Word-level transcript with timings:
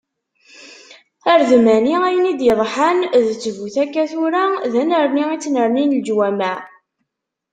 Aredmani, 1.31 1.95
ayen 2.07 2.29
i 2.31 2.33
d-yeḍḥan 2.39 2.99
d 3.25 3.27
ttbut 3.33 3.75
akka 3.83 4.03
tura, 4.11 4.45
d 4.71 4.73
annerni 4.81 5.23
i 5.31 5.37
ttnernin 5.39 5.95
leǧwamaɛ. 5.97 6.57